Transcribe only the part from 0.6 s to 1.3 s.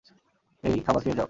এই, খাবার খেয়ে যাও।